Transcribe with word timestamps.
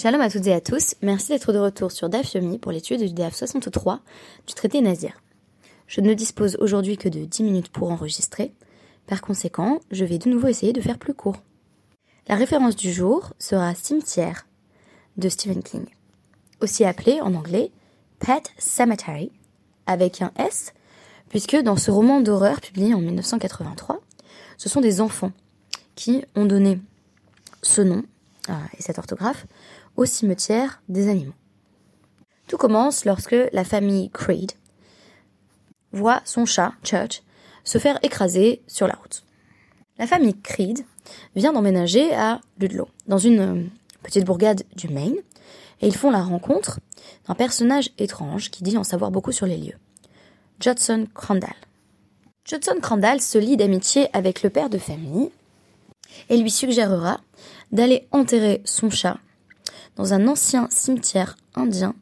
Shalom 0.00 0.22
à 0.22 0.30
toutes 0.30 0.46
et 0.46 0.54
à 0.54 0.62
tous, 0.62 0.94
merci 1.02 1.28
d'être 1.28 1.52
de 1.52 1.58
retour 1.58 1.92
sur 1.92 2.08
DAF 2.08 2.32
Yomi 2.32 2.58
pour 2.58 2.72
l'étude 2.72 3.02
du 3.02 3.12
DAF 3.12 3.34
63 3.34 4.00
du 4.46 4.54
traité 4.54 4.80
Nazir. 4.80 5.20
Je 5.88 6.00
ne 6.00 6.14
dispose 6.14 6.56
aujourd'hui 6.58 6.96
que 6.96 7.10
de 7.10 7.26
10 7.26 7.42
minutes 7.42 7.68
pour 7.68 7.90
enregistrer, 7.90 8.54
par 9.06 9.20
conséquent, 9.20 9.78
je 9.90 10.06
vais 10.06 10.16
de 10.16 10.30
nouveau 10.30 10.48
essayer 10.48 10.72
de 10.72 10.80
faire 10.80 10.98
plus 10.98 11.12
court. 11.12 11.42
La 12.28 12.36
référence 12.36 12.76
du 12.76 12.90
jour 12.90 13.34
sera 13.38 13.74
Cimetière 13.74 14.46
de 15.18 15.28
Stephen 15.28 15.62
King, 15.62 15.84
aussi 16.62 16.86
appelé 16.86 17.20
en 17.20 17.34
anglais 17.34 17.70
Pet 18.20 18.54
Cemetery, 18.56 19.30
avec 19.84 20.22
un 20.22 20.32
S, 20.38 20.72
puisque 21.28 21.56
dans 21.56 21.76
ce 21.76 21.90
roman 21.90 22.22
d'horreur 22.22 22.62
publié 22.62 22.94
en 22.94 23.02
1983, 23.02 24.00
ce 24.56 24.70
sont 24.70 24.80
des 24.80 25.02
enfants 25.02 25.32
qui 25.94 26.24
ont 26.36 26.46
donné 26.46 26.78
ce 27.60 27.82
nom 27.82 28.02
et 28.78 28.82
cette 28.82 28.98
orthographe 28.98 29.46
au 29.96 30.04
cimetière 30.04 30.82
des 30.88 31.08
animaux. 31.08 31.34
Tout 32.46 32.56
commence 32.56 33.04
lorsque 33.04 33.36
la 33.52 33.64
famille 33.64 34.10
Creed 34.10 34.52
voit 35.92 36.20
son 36.24 36.46
chat, 36.46 36.72
Church, 36.84 37.22
se 37.64 37.78
faire 37.78 37.98
écraser 38.02 38.62
sur 38.66 38.86
la 38.86 38.94
route. 38.94 39.24
La 39.98 40.06
famille 40.06 40.40
Creed 40.40 40.84
vient 41.36 41.52
d'emménager 41.52 42.14
à 42.14 42.40
Ludlow, 42.58 42.88
dans 43.06 43.18
une 43.18 43.40
euh, 43.40 43.64
petite 44.02 44.24
bourgade 44.24 44.62
du 44.76 44.88
Maine, 44.88 45.16
et 45.80 45.86
ils 45.86 45.96
font 45.96 46.10
la 46.10 46.22
rencontre 46.22 46.80
d'un 47.26 47.34
personnage 47.34 47.90
étrange 47.98 48.50
qui 48.50 48.62
dit 48.62 48.76
en 48.76 48.84
savoir 48.84 49.10
beaucoup 49.10 49.32
sur 49.32 49.46
les 49.46 49.56
lieux. 49.56 49.78
Judson 50.60 51.06
Crandall. 51.14 51.54
Judson 52.44 52.76
Crandall 52.82 53.20
se 53.20 53.38
lie 53.38 53.56
d'amitié 53.56 54.08
avec 54.12 54.42
le 54.42 54.50
père 54.50 54.70
de 54.70 54.78
famille 54.78 55.30
et 56.28 56.36
lui 56.36 56.50
suggérera 56.50 57.20
d'aller 57.72 58.08
enterrer 58.10 58.62
son 58.64 58.90
chat 58.90 59.18
dans 59.96 60.12
un 60.14 60.26
ancien 60.28 60.68
cimetière 60.70 61.36
indien 61.54 61.94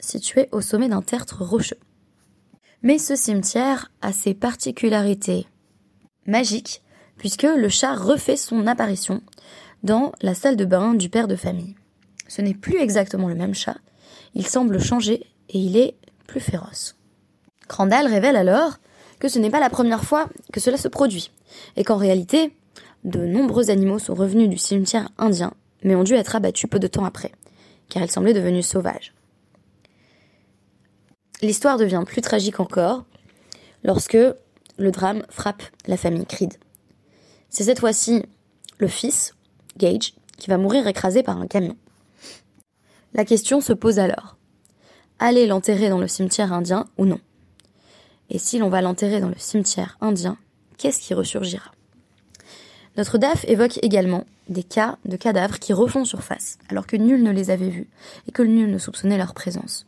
situé 0.00 0.48
au 0.52 0.60
sommet 0.60 0.88
d'un 0.88 1.02
tertre 1.02 1.44
rocheux. 1.44 1.78
Mais 2.82 2.98
ce 2.98 3.16
cimetière 3.16 3.90
a 4.00 4.12
ses 4.12 4.34
particularités 4.34 5.46
magiques 6.26 6.82
puisque 7.16 7.42
le 7.42 7.68
chat 7.68 7.94
refait 7.94 8.36
son 8.36 8.66
apparition 8.66 9.22
dans 9.82 10.12
la 10.22 10.34
salle 10.34 10.56
de 10.56 10.64
bain 10.64 10.94
du 10.94 11.08
père 11.08 11.28
de 11.28 11.36
famille. 11.36 11.74
Ce 12.28 12.42
n'est 12.42 12.54
plus 12.54 12.78
exactement 12.78 13.28
le 13.28 13.34
même 13.34 13.54
chat, 13.54 13.76
il 14.34 14.46
semble 14.46 14.80
changer 14.80 15.26
et 15.48 15.58
il 15.58 15.76
est 15.76 15.96
plus 16.26 16.40
féroce. 16.40 16.96
Crandall 17.66 18.06
révèle 18.06 18.36
alors 18.36 18.78
que 19.18 19.28
ce 19.28 19.38
n'est 19.38 19.50
pas 19.50 19.60
la 19.60 19.70
première 19.70 20.04
fois 20.04 20.28
que 20.52 20.60
cela 20.60 20.76
se 20.76 20.88
produit, 20.88 21.30
et 21.76 21.84
qu'en 21.84 21.96
réalité, 21.96 22.54
de 23.04 23.24
nombreux 23.26 23.70
animaux 23.70 23.98
sont 23.98 24.14
revenus 24.14 24.48
du 24.48 24.58
cimetière 24.58 25.08
indien, 25.18 25.52
mais 25.82 25.94
ont 25.94 26.04
dû 26.04 26.14
être 26.14 26.36
abattus 26.36 26.68
peu 26.68 26.78
de 26.78 26.86
temps 26.86 27.04
après, 27.04 27.32
car 27.88 28.02
ils 28.02 28.10
semblaient 28.10 28.34
devenus 28.34 28.66
sauvages. 28.66 29.14
L'histoire 31.40 31.78
devient 31.78 32.02
plus 32.04 32.20
tragique 32.20 32.60
encore 32.60 33.04
lorsque 33.84 34.18
le 34.78 34.90
drame 34.90 35.24
frappe 35.30 35.62
la 35.86 35.96
famille 35.96 36.26
Creed. 36.26 36.54
C'est 37.48 37.64
cette 37.64 37.80
fois-ci 37.80 38.24
le 38.78 38.88
fils, 38.88 39.34
Gage, 39.76 40.14
qui 40.36 40.50
va 40.50 40.58
mourir 40.58 40.86
écrasé 40.86 41.22
par 41.22 41.38
un 41.38 41.46
camion. 41.46 41.76
La 43.14 43.24
question 43.24 43.60
se 43.60 43.72
pose 43.72 43.98
alors. 43.98 44.36
Aller 45.18 45.46
l'enterrer 45.46 45.88
dans 45.88 45.98
le 45.98 46.08
cimetière 46.08 46.52
indien 46.52 46.86
ou 46.96 47.06
non? 47.06 47.20
Et 48.30 48.38
si 48.38 48.58
l'on 48.58 48.68
va 48.68 48.82
l'enterrer 48.82 49.20
dans 49.20 49.28
le 49.28 49.38
cimetière 49.38 49.96
indien, 50.00 50.36
qu'est-ce 50.76 51.00
qui 51.00 51.14
ressurgira? 51.14 51.72
Notre 52.98 53.16
DAF 53.16 53.44
évoque 53.44 53.78
également 53.82 54.24
des 54.48 54.64
cas 54.64 54.98
de 55.04 55.16
cadavres 55.16 55.60
qui 55.60 55.72
refont 55.72 56.04
surface, 56.04 56.58
alors 56.68 56.84
que 56.84 56.96
nul 56.96 57.22
ne 57.22 57.30
les 57.30 57.50
avait 57.50 57.68
vus 57.68 57.86
et 58.26 58.32
que 58.32 58.42
nul 58.42 58.72
ne 58.72 58.78
soupçonnait 58.78 59.16
leur 59.16 59.34
présence. 59.34 59.86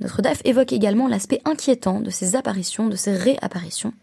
Notre 0.00 0.20
DAF 0.20 0.42
évoque 0.44 0.74
également 0.74 1.08
l'aspect 1.08 1.40
inquiétant 1.46 2.00
de 2.00 2.10
ces 2.10 2.36
apparitions, 2.36 2.88
de 2.88 2.96
ces 2.96 3.16
réapparitions, 3.16 3.94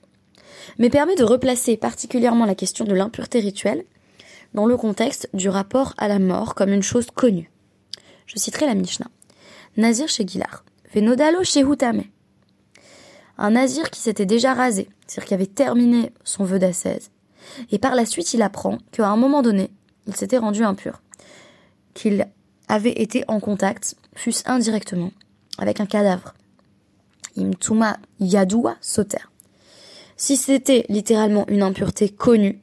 mais 0.80 0.90
permet 0.90 1.14
de 1.14 1.24
replacer 1.24 1.78
particulièrement 1.78 2.46
la 2.46 2.56
question 2.56 2.86
de 2.86 2.96
l'impureté 2.96 3.40
rituelle 3.40 3.84
dans 4.56 4.66
le 4.66 4.78
contexte 4.78 5.30
du 5.36 5.48
rapport 5.48 5.94
à 6.00 6.08
la 6.08 6.18
mort 6.18 6.56
comme 6.56 6.74
une 6.74 6.82
chose 6.82 7.06
connue. 7.14 7.52
Je 8.26 8.40
citerai 8.40 8.66
la 8.66 8.74
Mishnah. 8.74 9.12
Nazir 9.78 10.10
chez 10.10 10.26
Gilar. 10.26 10.66
Venodalo 10.92 11.44
chez 11.44 11.62
Hutame. 11.62 12.06
Un 13.38 13.52
nazir 13.52 13.92
qui 13.92 14.00
s'était 14.00 14.26
déjà 14.26 14.56
rasé, 14.56 14.90
c'est-à-dire 15.06 15.28
qui 15.28 15.34
avait 15.36 15.46
terminé 15.46 16.12
son 16.24 16.46
vœu 16.46 16.58
d'ascèse. 16.58 17.12
Et 17.72 17.80
par 17.80 17.96
la 17.96 18.06
suite, 18.06 18.34
il 18.34 18.42
apprend 18.42 18.78
qu'à 18.92 19.08
un 19.08 19.18
moment 19.18 19.42
donné, 19.42 19.70
il 20.08 20.16
s'était 20.16 20.38
rendu 20.38 20.64
impur. 20.64 21.02
Qu'il 21.94 22.28
avait 22.68 23.02
été 23.02 23.24
en 23.28 23.40
contact, 23.40 23.96
fût-ce 24.16 24.50
indirectement, 24.50 25.12
avec 25.58 25.80
un 25.80 25.86
cadavre. 25.86 26.34
Imtuma 27.38 27.98
Yadua 28.20 28.76
Soter. 28.82 29.26
Si 30.18 30.38
c'était 30.38 30.86
littéralement 30.90 31.46
une 31.48 31.64
impureté 31.64 32.10
connue, 32.10 32.62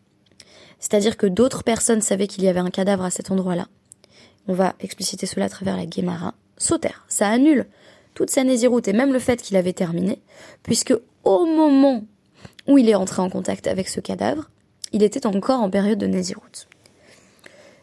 c'est-à-dire 0.79 1.17
que 1.17 1.27
d'autres 1.27 1.65
personnes 1.65 2.03
savaient 2.03 2.29
qu'il 2.29 2.45
y 2.45 2.49
avait 2.49 2.61
un 2.61 2.71
cadavre 2.71 3.05
à 3.05 3.11
cet 3.11 3.31
endroit-là, 3.31 3.67
on 4.47 4.55
va 4.55 4.75
expliciter 4.81 5.27
cela 5.27 5.47
à 5.47 5.49
travers 5.49 5.77
la 5.77 5.89
Gemara, 5.89 6.35
Soter, 6.57 6.95
ça 7.09 7.29
annule 7.29 7.67
toute 8.15 8.31
sa 8.31 8.45
nésiroute 8.45 8.89
et 8.89 8.93
même 8.93 9.13
le 9.13 9.19
fait 9.19 9.41
qu'il 9.41 9.57
avait 9.57 9.73
terminé, 9.73 10.21
puisque 10.63 10.95
au 11.25 11.47
moment 11.47 12.05
où 12.67 12.79
il 12.79 12.89
est 12.89 12.95
entré 12.95 13.23
en 13.23 13.31
contact 13.31 13.67
avec 13.67 13.89
ce 13.89 14.01
cadavre, 14.01 14.51
il 14.93 15.03
était 15.03 15.27
encore 15.27 15.61
en 15.61 15.71
période 15.71 15.99
de 15.99 16.07
nésiroute. 16.07 16.69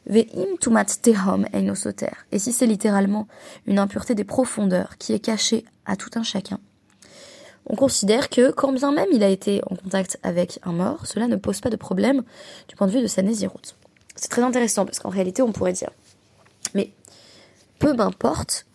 Ve'im 0.08 0.58
tumat 0.60 0.86
tehom 1.02 1.48
eino 1.54 1.74
soter. 1.74 2.12
Et 2.32 2.40
si 2.40 2.54
c'est 2.54 2.68
littéralement 2.68 3.28
une 3.66 3.80
impureté 3.80 4.14
des 4.14 4.24
profondeurs 4.24 4.98
qui 4.98 5.14
est 5.14 5.20
cachée 5.20 5.66
à 5.86 5.96
tout 5.96 6.12
un 6.16 6.24
chacun, 6.24 6.60
on 7.68 7.76
considère 7.76 8.30
que 8.30 8.52
quand 8.52 8.72
bien 8.72 8.92
même 8.92 9.10
il 9.12 9.24
a 9.24 9.30
été 9.30 9.62
en 9.70 9.76
contact 9.76 10.20
avec 10.22 10.60
un 10.64 10.74
mort, 10.74 11.08
cela 11.08 11.28
ne 11.28 11.36
pose 11.36 11.62
pas 11.62 11.70
de 11.72 11.76
problème 11.76 12.24
du 12.68 12.76
point 12.76 12.86
de 12.88 12.92
vue 12.92 13.02
de 13.02 13.08
sa 13.08 13.24
nésiroute. 13.24 13.76
C'est 14.16 14.30
très 14.30 14.44
intéressant 14.44 14.86
parce 14.86 15.00
qu'en 15.00 15.10
réalité 15.10 15.42
on 15.42 15.52
pourrait 15.52 15.74
dire, 15.74 15.90
mais 16.76 16.92
peu 17.80 17.94
m'importe 17.94 18.68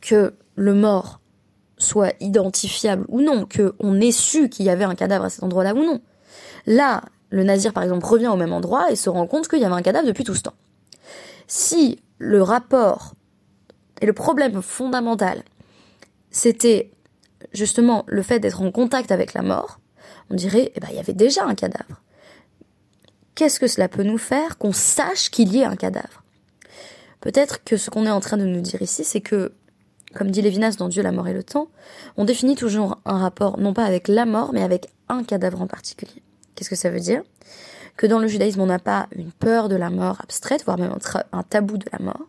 que 0.00 0.34
le 0.54 0.74
mort 0.74 1.20
soit 1.78 2.14
identifiable 2.20 3.04
ou 3.08 3.20
non, 3.20 3.46
qu'on 3.46 4.00
ait 4.00 4.12
su 4.12 4.48
qu'il 4.48 4.64
y 4.66 4.70
avait 4.70 4.84
un 4.84 4.94
cadavre 4.94 5.24
à 5.24 5.30
cet 5.30 5.42
endroit-là 5.42 5.74
ou 5.74 5.84
non. 5.84 6.00
Là, 6.66 7.02
le 7.32 7.44
nazir 7.44 7.72
par 7.72 7.82
exemple 7.82 8.04
revient 8.04 8.28
au 8.28 8.36
même 8.36 8.52
endroit 8.52 8.90
et 8.90 8.96
se 8.96 9.08
rend 9.08 9.26
compte 9.26 9.48
qu'il 9.48 9.58
y 9.58 9.64
avait 9.64 9.74
un 9.74 9.82
cadavre 9.82 10.06
depuis 10.06 10.22
tout 10.22 10.34
ce 10.34 10.42
temps. 10.42 10.54
Si 11.46 11.98
le 12.18 12.42
rapport 12.42 13.14
et 14.00 14.06
le 14.06 14.12
problème 14.12 14.60
fondamental, 14.60 15.42
c'était 16.30 16.92
justement 17.52 18.04
le 18.06 18.22
fait 18.22 18.38
d'être 18.38 18.60
en 18.60 18.70
contact 18.70 19.10
avec 19.10 19.32
la 19.32 19.42
mort, 19.42 19.80
on 20.30 20.34
dirait, 20.34 20.72
eh 20.74 20.80
ben, 20.80 20.88
il 20.90 20.96
y 20.96 21.00
avait 21.00 21.14
déjà 21.14 21.44
un 21.44 21.54
cadavre. 21.54 22.02
Qu'est-ce 23.34 23.58
que 23.58 23.66
cela 23.66 23.88
peut 23.88 24.02
nous 24.02 24.18
faire 24.18 24.58
qu'on 24.58 24.72
sache 24.72 25.30
qu'il 25.30 25.52
y 25.52 25.60
ait 25.60 25.64
un 25.64 25.76
cadavre? 25.76 26.22
Peut-être 27.20 27.64
que 27.64 27.78
ce 27.78 27.88
qu'on 27.88 28.04
est 28.04 28.10
en 28.10 28.20
train 28.20 28.36
de 28.36 28.44
nous 28.44 28.60
dire 28.60 28.82
ici, 28.82 29.04
c'est 29.04 29.22
que, 29.22 29.52
comme 30.14 30.30
dit 30.30 30.42
Lévinas 30.42 30.76
dans 30.76 30.88
Dieu, 30.88 31.02
la 31.02 31.12
mort 31.12 31.28
et 31.28 31.32
le 31.32 31.42
temps, 31.42 31.68
on 32.18 32.26
définit 32.26 32.56
toujours 32.56 32.98
un 33.06 33.16
rapport 33.16 33.58
non 33.58 33.72
pas 33.72 33.84
avec 33.84 34.08
la 34.08 34.26
mort, 34.26 34.52
mais 34.52 34.62
avec 34.62 34.88
un 35.08 35.24
cadavre 35.24 35.62
en 35.62 35.66
particulier. 35.66 36.22
Qu'est-ce 36.54 36.70
que 36.70 36.76
ça 36.76 36.90
veut 36.90 37.00
dire? 37.00 37.22
Que 37.96 38.06
dans 38.06 38.18
le 38.18 38.26
judaïsme, 38.26 38.60
on 38.60 38.66
n'a 38.66 38.78
pas 38.78 39.08
une 39.14 39.32
peur 39.32 39.68
de 39.68 39.76
la 39.76 39.90
mort 39.90 40.20
abstraite, 40.22 40.64
voire 40.64 40.78
même 40.78 40.96
un, 41.32 41.42
tabou 41.42 41.76
de 41.76 41.86
la 41.92 41.98
mort, 41.98 42.26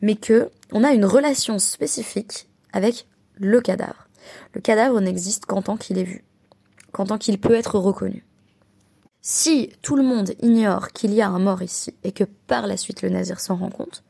mais 0.00 0.16
que 0.16 0.50
on 0.72 0.84
a 0.84 0.92
une 0.92 1.04
relation 1.04 1.58
spécifique 1.58 2.48
avec 2.72 3.06
le 3.36 3.60
cadavre. 3.60 4.08
Le 4.54 4.60
cadavre 4.60 5.00
n'existe 5.00 5.46
qu'en 5.46 5.62
tant 5.62 5.76
qu'il 5.76 5.98
est 5.98 6.04
vu, 6.04 6.24
qu'en 6.92 7.04
tant 7.04 7.18
qu'il 7.18 7.40
peut 7.40 7.54
être 7.54 7.78
reconnu. 7.78 8.24
Si 9.22 9.72
tout 9.82 9.96
le 9.96 10.04
monde 10.04 10.34
ignore 10.40 10.88
qu'il 10.88 11.12
y 11.12 11.20
a 11.20 11.28
un 11.28 11.40
mort 11.40 11.62
ici 11.62 11.94
et 12.04 12.12
que 12.12 12.24
par 12.24 12.66
la 12.66 12.76
suite 12.76 13.02
le 13.02 13.08
nazir 13.08 13.40
s'en 13.40 13.56
rend 13.56 13.70
compte, 13.70 14.04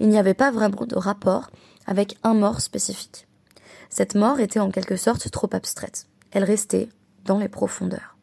il 0.00 0.08
n'y 0.08 0.18
avait 0.18 0.34
pas 0.34 0.50
vraiment 0.50 0.86
de 0.86 0.96
rapport 0.96 1.50
avec 1.86 2.16
un 2.22 2.34
mort 2.34 2.60
spécifique. 2.60 3.26
Cette 3.90 4.14
mort 4.14 4.40
était 4.40 4.60
en 4.60 4.70
quelque 4.70 4.96
sorte 4.96 5.30
trop 5.30 5.50
abstraite. 5.52 6.06
Elle 6.30 6.44
restait 6.44 6.88
dans 7.26 7.38
les 7.38 7.48
profondeurs. 7.48 8.16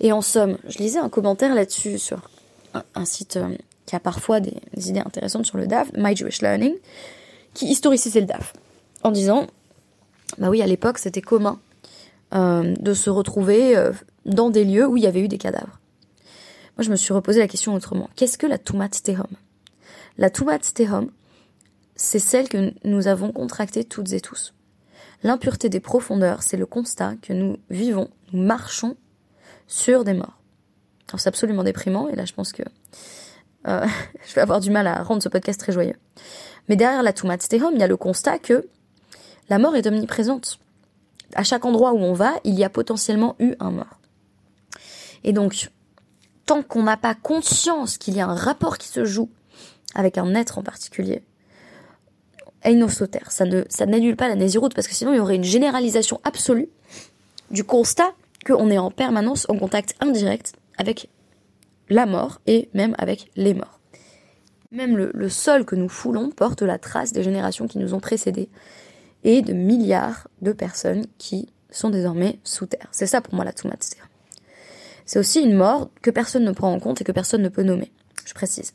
Et 0.00 0.12
en 0.12 0.22
somme, 0.22 0.58
je 0.66 0.78
lisais 0.78 0.98
un 0.98 1.08
commentaire 1.08 1.54
là-dessus 1.54 1.98
sur 1.98 2.28
un, 2.94 3.04
site 3.04 3.36
euh, 3.36 3.56
qui 3.86 3.94
a 3.94 4.00
parfois 4.00 4.40
des, 4.40 4.54
idées 4.76 5.00
intéressantes 5.00 5.46
sur 5.46 5.58
le 5.58 5.66
DAF, 5.66 5.90
My 5.96 6.16
Jewish 6.16 6.42
Learning, 6.42 6.74
qui 7.52 7.66
historicisait 7.66 8.20
le 8.20 8.26
DAF, 8.26 8.52
en 9.02 9.10
disant 9.10 9.46
bah 10.38 10.50
oui, 10.50 10.62
à 10.62 10.66
l'époque, 10.66 10.98
c'était 10.98 11.20
commun 11.20 11.60
euh, 12.34 12.74
de 12.78 12.94
se 12.94 13.10
retrouver 13.10 13.76
euh, 13.76 13.92
dans 14.24 14.50
des 14.50 14.64
lieux 14.64 14.86
où 14.86 14.96
il 14.96 15.04
y 15.04 15.06
avait 15.06 15.20
eu 15.20 15.28
des 15.28 15.38
cadavres. 15.38 15.78
Moi, 16.76 16.84
je 16.84 16.90
me 16.90 16.96
suis 16.96 17.12
reposé 17.12 17.38
la 17.38 17.46
question 17.46 17.74
autrement. 17.74 18.10
Qu'est-ce 18.16 18.38
que 18.38 18.46
la 18.46 18.58
Tumat 18.58 18.88
Tehom? 18.88 19.28
La 20.18 20.30
Tumat 20.30 20.58
Tehom, 20.58 21.10
c'est 21.94 22.18
celle 22.18 22.48
que 22.48 22.72
nous 22.82 23.06
avons 23.06 23.30
contractée 23.30 23.84
toutes 23.84 24.12
et 24.12 24.20
tous. 24.20 24.54
L'impureté 25.22 25.68
des 25.68 25.80
profondeurs, 25.80 26.42
c'est 26.42 26.56
le 26.56 26.66
constat 26.66 27.14
que 27.22 27.32
nous 27.32 27.58
vivons, 27.70 28.08
nous 28.32 28.42
marchons 28.42 28.96
sur 29.74 30.04
des 30.04 30.14
morts. 30.14 30.38
c'est 31.16 31.26
absolument 31.26 31.64
déprimant, 31.64 32.08
et 32.08 32.14
là, 32.14 32.24
je 32.24 32.32
pense 32.32 32.52
que 32.52 32.62
euh, 33.66 33.86
je 34.28 34.34
vais 34.34 34.40
avoir 34.40 34.60
du 34.60 34.70
mal 34.70 34.86
à 34.86 35.02
rendre 35.02 35.22
ce 35.22 35.28
podcast 35.28 35.58
très 35.58 35.72
joyeux. 35.72 35.96
Mais 36.68 36.76
derrière 36.76 37.02
la 37.02 37.12
Tumat 37.12 37.38
Tehom, 37.38 37.74
il 37.74 37.80
y 37.80 37.82
a 37.82 37.88
le 37.88 37.96
constat 37.96 38.38
que 38.38 38.68
la 39.50 39.58
mort 39.58 39.74
est 39.74 39.86
omniprésente. 39.86 40.60
À 41.34 41.42
chaque 41.42 41.64
endroit 41.64 41.92
où 41.92 41.98
on 41.98 42.12
va, 42.12 42.34
il 42.44 42.54
y 42.54 42.62
a 42.62 42.70
potentiellement 42.70 43.34
eu 43.40 43.54
un 43.58 43.72
mort. 43.72 43.98
Et 45.24 45.32
donc, 45.32 45.70
tant 46.46 46.62
qu'on 46.62 46.84
n'a 46.84 46.96
pas 46.96 47.16
conscience 47.16 47.98
qu'il 47.98 48.14
y 48.14 48.20
a 48.20 48.28
un 48.28 48.36
rapport 48.36 48.78
qui 48.78 48.86
se 48.86 49.04
joue 49.04 49.28
avec 49.96 50.18
un 50.18 50.34
être 50.36 50.58
en 50.58 50.62
particulier, 50.62 51.24
Einosoter, 52.62 53.24
ça 53.28 53.44
ne, 53.44 53.64
ça 53.68 53.86
n'annule 53.86 54.16
pas 54.16 54.28
la 54.28 54.36
Nésiroute 54.36 54.74
parce 54.74 54.86
que 54.86 54.94
sinon 54.94 55.12
il 55.12 55.16
y 55.16 55.20
aurait 55.20 55.36
une 55.36 55.44
généralisation 55.44 56.20
absolue 56.22 56.68
du 57.50 57.64
constat 57.64 58.14
qu'on 58.44 58.70
est 58.70 58.78
en 58.78 58.90
permanence 58.90 59.46
en 59.48 59.58
contact 59.58 59.94
indirect 60.00 60.54
avec 60.78 61.08
la 61.88 62.06
mort 62.06 62.40
et 62.46 62.68
même 62.74 62.94
avec 62.98 63.30
les 63.36 63.54
morts. 63.54 63.80
Même 64.70 64.96
le, 64.96 65.28
sol 65.28 65.64
que 65.64 65.76
nous 65.76 65.88
foulons 65.88 66.30
porte 66.30 66.62
la 66.62 66.78
trace 66.78 67.12
des 67.12 67.22
générations 67.22 67.68
qui 67.68 67.78
nous 67.78 67.94
ont 67.94 68.00
précédés 68.00 68.48
et 69.22 69.40
de 69.40 69.52
milliards 69.52 70.28
de 70.42 70.52
personnes 70.52 71.06
qui 71.18 71.48
sont 71.70 71.90
désormais 71.90 72.38
sous 72.42 72.66
terre. 72.66 72.88
C'est 72.90 73.06
ça 73.06 73.20
pour 73.20 73.34
moi 73.34 73.44
la 73.44 73.52
Tumatster. 73.52 74.02
C'est 75.06 75.18
aussi 75.18 75.40
une 75.42 75.54
mort 75.54 75.90
que 76.02 76.10
personne 76.10 76.44
ne 76.44 76.52
prend 76.52 76.72
en 76.72 76.80
compte 76.80 77.00
et 77.00 77.04
que 77.04 77.12
personne 77.12 77.42
ne 77.42 77.48
peut 77.48 77.62
nommer. 77.62 77.92
Je 78.24 78.34
précise. 78.34 78.74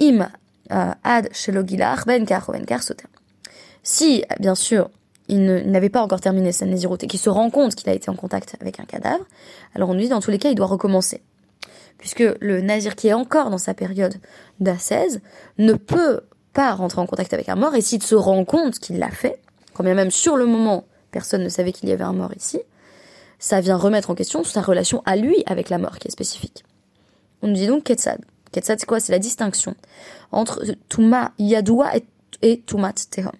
Im 0.00 0.28
euh, 0.70 0.92
ad 1.02 1.28
shelogilach 1.32 2.04
ben 2.06 2.24
kar 2.26 2.50
ben 2.50 2.64
kar 2.64 2.80
Si, 3.82 4.24
bien 4.38 4.54
sûr, 4.54 4.90
il 5.28 5.44
n'avait 5.44 5.90
pas 5.90 6.02
encore 6.02 6.20
terminé 6.20 6.52
sa 6.52 6.66
nésiroute 6.66 7.04
et 7.04 7.06
qu'il 7.06 7.20
se 7.20 7.30
rend 7.30 7.50
compte 7.50 7.74
qu'il 7.74 7.88
a 7.90 7.92
été 7.92 8.10
en 8.10 8.14
contact 8.14 8.56
avec 8.60 8.80
un 8.80 8.84
cadavre, 8.84 9.24
alors 9.74 9.90
on 9.90 9.94
lui 9.94 10.04
dit 10.04 10.08
dans 10.08 10.20
tous 10.20 10.30
les 10.30 10.38
cas, 10.38 10.50
il 10.50 10.54
doit 10.54 10.66
recommencer. 10.66 11.22
Puisque 11.98 12.24
le 12.40 12.60
nazir 12.60 12.94
qui 12.94 13.08
est 13.08 13.12
encore 13.12 13.50
dans 13.50 13.58
sa 13.58 13.74
période 13.74 14.14
d'ascèse 14.60 15.20
ne 15.58 15.72
peut 15.72 16.20
pas 16.52 16.74
rentrer 16.74 17.00
en 17.00 17.06
contact 17.06 17.34
avec 17.34 17.48
un 17.48 17.56
mort 17.56 17.74
et 17.74 17.80
s'il 17.80 18.02
se 18.02 18.14
rend 18.14 18.44
compte 18.44 18.78
qu'il 18.78 18.98
l'a 18.98 19.10
fait, 19.10 19.40
quand 19.74 19.84
bien 19.84 19.94
même 19.94 20.10
sur 20.10 20.36
le 20.36 20.46
moment 20.46 20.84
personne 21.10 21.42
ne 21.42 21.48
savait 21.48 21.72
qu'il 21.72 21.88
y 21.88 21.92
avait 21.92 22.04
un 22.04 22.12
mort 22.12 22.32
ici, 22.36 22.60
ça 23.38 23.60
vient 23.60 23.76
remettre 23.76 24.10
en 24.10 24.14
question 24.14 24.44
sa 24.44 24.60
relation 24.60 25.02
à 25.06 25.16
lui 25.16 25.42
avec 25.46 25.70
la 25.70 25.78
mort 25.78 25.98
qui 25.98 26.08
est 26.08 26.12
spécifique. 26.12 26.64
On 27.42 27.48
nous 27.48 27.54
dit 27.54 27.66
donc 27.66 27.84
Ketsad. 27.84 28.20
Ketsad, 28.52 28.80
c'est 28.80 28.86
quoi? 28.86 29.00
C'est 29.00 29.12
la 29.12 29.18
distinction 29.18 29.74
entre 30.32 30.62
Tuma 30.88 31.32
Yadoua 31.38 31.96
et, 31.96 32.04
et 32.42 32.62
Tehom. 32.62 33.32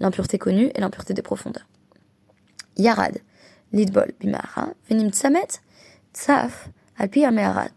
L'impureté 0.00 0.38
connue 0.38 0.70
et 0.74 0.80
l'impureté 0.80 1.14
des 1.14 1.22
profondeurs. 1.22 1.66
Yarad, 2.76 3.18
Lidbol, 3.72 4.12
Bimara, 4.20 4.68
Venim 4.88 5.10
Tsamet, 5.10 5.60
Tsaf, 6.14 6.68
Alpi 6.96 7.24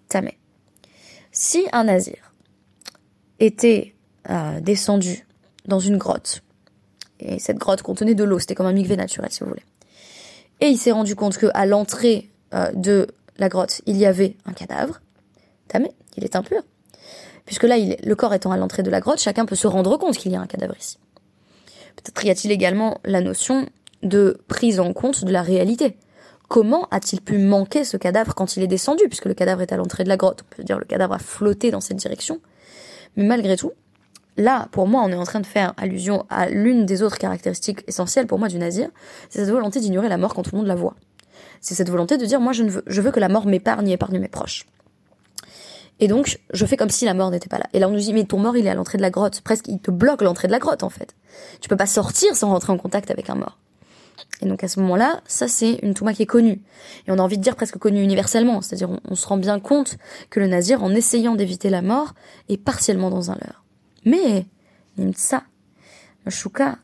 Tame. 0.07 0.29
Si 1.31 1.65
un 1.71 1.85
nazir 1.85 2.33
était 3.39 3.95
euh, 4.29 4.59
descendu 4.59 5.25
dans 5.65 5.79
une 5.79 5.97
grotte, 5.97 6.44
et 7.19 7.39
cette 7.39 7.57
grotte 7.57 7.81
contenait 7.81 8.15
de 8.15 8.23
l'eau, 8.23 8.39
c'était 8.39 8.56
comme 8.56 8.65
un 8.65 8.73
mikvé 8.73 8.97
naturel 8.97 9.31
si 9.31 9.41
vous 9.41 9.50
voulez, 9.50 9.63
et 10.59 10.68
il 10.68 10.77
s'est 10.77 10.91
rendu 10.91 11.15
compte 11.15 11.38
qu'à 11.38 11.65
l'entrée 11.65 12.29
euh, 12.53 12.71
de 12.73 13.07
la 13.38 13.50
grotte, 13.50 13.81
il 13.85 13.97
y 13.97 14.06
avait 14.06 14.35
un 14.45 14.53
cadavre, 14.53 15.01
tamé, 15.68 15.91
il 16.18 16.23
est 16.23 16.35
impur. 16.35 16.62
Puisque 17.45 17.63
là, 17.63 17.75
le 17.77 18.15
corps 18.15 18.33
étant 18.33 18.51
à 18.51 18.57
l'entrée 18.57 18.83
de 18.83 18.91
la 18.91 19.00
grotte, 19.00 19.19
chacun 19.19 19.45
peut 19.45 19.56
se 19.56 19.68
rendre 19.68 19.97
compte 19.97 20.18
qu'il 20.18 20.31
y 20.31 20.35
a 20.35 20.41
un 20.41 20.45
cadavre 20.45 20.75
ici. 20.79 20.97
Peut-être 21.96 22.26
y 22.26 22.30
a-t-il 22.30 22.52
également 22.52 23.00
la 23.04 23.22
notion 23.22 23.68
de 24.04 24.40
prise 24.48 24.80
en 24.80 24.94
compte 24.94 25.26
de 25.26 25.32
la 25.32 25.42
réalité. 25.42 25.98
Comment 26.48 26.88
a-t-il 26.92 27.22
pu 27.22 27.38
manquer 27.38 27.84
ce 27.86 27.98
cadavre 27.98 28.36
quand 28.36 28.58
il 28.58 28.64
est 28.64 28.68
descendu, 28.68 29.08
puisque 29.08 29.26
le 29.26 29.34
cadavre 29.34 29.62
est 29.62 29.72
à 29.72 29.78
l'entrée 29.78 30.04
de 30.04 30.10
la 30.10 30.18
grotte? 30.18 30.44
On 30.44 30.56
peut 30.56 30.64
dire 30.64 30.80
le 30.80 30.86
cadavre 30.86 31.14
a 31.14 31.20
flotté 31.20 31.72
dans 31.72 31.80
cette 31.80 31.98
direction. 31.98 32.42
Mais 33.16 33.24
malgré 33.24 33.56
tout, 33.56 33.72
là, 34.38 34.68
pour 34.72 34.88
moi, 34.88 35.02
on 35.06 35.10
est 35.10 35.16
en 35.16 35.24
train 35.24 35.40
de 35.40 35.46
faire 35.46 35.74
allusion 35.78 36.26
à 36.30 36.50
l'une 36.50 36.86
des 36.86 37.04
autres 37.04 37.18
caractéristiques 37.18 37.84
essentielles 37.88 38.28
pour 38.28 38.40
moi 38.40 38.48
du 38.48 38.58
nazir, 38.58 38.90
c'est 39.30 39.40
cette 39.40 39.50
volonté 39.50 39.80
d'ignorer 39.80 40.10
la 40.10 40.18
mort 40.18 40.34
quand 40.34 40.44
tout 40.44 40.52
le 40.54 40.58
monde 40.58 40.68
la 40.68 40.76
voit. 40.76 40.96
C'est 41.62 41.76
cette 41.76 41.90
volonté 41.90 42.18
de 42.18 42.26
dire, 42.26 42.42
moi, 42.42 42.54
je, 42.54 42.64
ne 42.64 42.70
veux, 42.70 42.84
je 42.88 43.02
veux 43.02 43.12
que 43.12 43.20
la 43.20 43.30
mort 43.30 43.46
m'épargne 43.46 43.88
et 43.88 43.94
épargne 43.94 44.20
mes 44.20 44.28
proches. 44.28 44.66
Et 46.01 46.07
donc, 46.07 46.39
je 46.51 46.65
fais 46.65 46.77
comme 46.77 46.89
si 46.89 47.06
la 47.06 47.13
mort 47.13 47.30
n'était 47.30 47.48
pas 47.48 47.59
là. 47.59 47.68
Et 47.74 47.80
là, 47.80 47.88
on 47.88 47.92
nous 47.92 48.00
dit, 48.00 48.12
mais 48.12 48.24
ton 48.24 48.39
mort, 48.39 48.57
il 48.57 48.65
est 48.65 48.69
à 48.69 48.74
l'entrée 48.74 48.98
de 48.98 49.03
la 49.03 49.12
grotte. 49.12 49.42
Presque, 49.42 49.68
il 49.68 49.80
te 49.80 49.92
bloque 49.92 50.24
l'entrée 50.24 50.48
de 50.48 50.51
la 50.51 50.57
grotte, 50.57 50.81
en 50.81 50.89
fait. 50.89 51.15
Tu 51.62 51.69
peux 51.69 51.77
pas 51.77 51.86
sortir 51.86 52.36
sans 52.36 52.50
rentrer 52.50 52.74
en 52.74 52.77
contact 52.77 53.12
avec 53.12 53.30
un 53.30 53.36
mort. 53.36 53.59
Et 54.42 54.48
donc, 54.48 54.63
à 54.63 54.68
ce 54.68 54.80
moment-là, 54.80 55.21
ça, 55.27 55.48
c'est 55.48 55.74
une 55.83 55.94
touma 55.94 56.15
qui 56.15 56.24
est 56.24 56.27
connue. 56.27 56.63
Et 57.07 57.12
on 57.12 57.19
a 57.19 57.21
envie 57.21 57.38
de 57.38 57.44
dire 57.44 57.56
presque 57.56 57.77
connue 57.77 58.01
universellement. 58.01 58.62
C'est-à-dire, 58.62 58.89
on, 59.07 59.13
se 59.13 59.27
rend 59.27 59.38
bien 59.38 59.59
compte 59.59 60.00
que 60.31 60.39
le 60.39 60.48
nazir, 60.48 60.83
en 60.83 60.89
essayant 60.89 61.36
d'éviter 61.36 61.69
la 61.69 61.83
mort, 61.83 62.15
est 62.50 62.57
partiellement 62.57 63.12
dans 63.12 63.30
un 63.30 63.36
leurre. 63.36 63.63
Mais, 64.04 64.47
nimtsa, 64.97 65.44
shuka, 66.27 66.80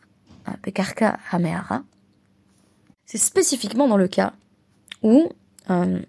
pekarka, 0.62 1.18
hamehara, 1.32 1.82
c'est 3.08 3.18
spécifiquement 3.18 3.88
dans 3.88 3.98
le 3.98 4.08
cas 4.08 4.34
où 5.02 5.30
euh, 5.72 6.00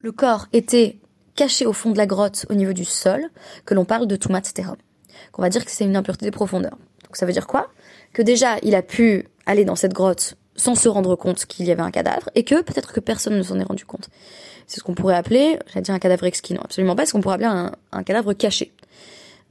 le 0.00 0.12
corps 0.12 0.48
était 0.52 0.98
caché 1.38 1.66
au 1.66 1.72
fond 1.72 1.90
de 1.90 1.98
la 1.98 2.06
grotte 2.06 2.46
au 2.50 2.54
niveau 2.54 2.72
du 2.72 2.84
sol 2.84 3.28
que 3.64 3.72
l'on 3.72 3.84
parle 3.84 4.08
de 4.08 4.16
Tumat 4.16 4.40
Terom. 4.40 4.76
Qu'on 5.30 5.40
va 5.40 5.50
dire 5.50 5.64
que 5.64 5.70
c'est 5.70 5.84
une 5.84 5.94
impureté 5.94 6.26
des 6.26 6.32
profondeurs. 6.32 6.76
Donc 7.04 7.16
ça 7.16 7.26
veut 7.26 7.32
dire 7.32 7.46
quoi? 7.46 7.70
Que 8.12 8.22
déjà, 8.22 8.56
il 8.64 8.74
a 8.74 8.82
pu 8.82 9.28
aller 9.46 9.64
dans 9.64 9.76
cette 9.76 9.92
grotte 9.92 10.34
sans 10.56 10.74
se 10.74 10.88
rendre 10.88 11.14
compte 11.14 11.46
qu'il 11.46 11.66
y 11.66 11.70
avait 11.70 11.82
un 11.82 11.92
cadavre 11.92 12.28
et 12.34 12.42
que 12.42 12.60
peut-être 12.60 12.92
que 12.92 12.98
personne 12.98 13.38
ne 13.38 13.42
s'en 13.44 13.60
est 13.60 13.64
rendu 13.64 13.84
compte. 13.84 14.08
C'est 14.66 14.80
ce 14.80 14.84
qu'on 14.84 14.94
pourrait 14.94 15.14
appeler, 15.14 15.60
j'allais 15.68 15.82
dire 15.82 15.94
un 15.94 16.00
cadavre 16.00 16.24
exquis, 16.24 16.54
non 16.54 16.60
absolument 16.62 16.96
pas, 16.96 17.06
ce 17.06 17.12
qu'on 17.12 17.20
pourrait 17.20 17.36
appeler 17.36 17.70
un, 17.92 18.02
cadavre 18.02 18.32
caché, 18.32 18.72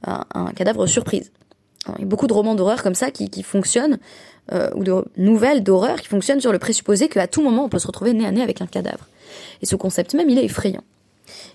un, 0.04 0.52
cadavre 0.54 0.86
surprise. 0.86 1.32
Il 1.96 2.02
y 2.02 2.04
a 2.04 2.06
beaucoup 2.06 2.26
de 2.26 2.34
romans 2.34 2.54
d'horreur 2.54 2.82
comme 2.82 2.94
ça 2.94 3.10
qui, 3.10 3.42
fonctionnent, 3.42 3.98
euh, 4.52 4.70
ou 4.74 4.84
de 4.84 5.04
nouvelles 5.16 5.62
d'horreur 5.62 6.02
qui 6.02 6.08
fonctionnent 6.08 6.40
sur 6.40 6.52
le 6.52 6.58
présupposé 6.58 7.08
qu'à 7.08 7.26
tout 7.26 7.42
moment 7.42 7.64
on 7.64 7.68
peut 7.70 7.78
se 7.78 7.86
retrouver 7.86 8.12
nez 8.12 8.26
à 8.26 8.30
nez 8.30 8.42
avec 8.42 8.60
un 8.60 8.66
cadavre. 8.66 9.08
Et 9.62 9.66
ce 9.66 9.74
concept 9.74 10.12
même, 10.14 10.28
il 10.28 10.38
est 10.38 10.44
effrayant. 10.44 10.84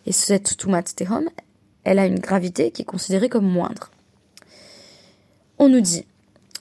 Et 0.05 0.11
cette 0.11 0.57
Tumat 0.57 0.83
Tehom, 0.83 1.29
elle 1.83 1.99
a 1.99 2.05
une 2.05 2.19
gravité 2.19 2.71
qui 2.71 2.83
est 2.83 2.85
considérée 2.85 3.29
comme 3.29 3.47
moindre. 3.47 3.89
On 5.59 5.69
nous 5.69 5.81
dit, 5.81 6.05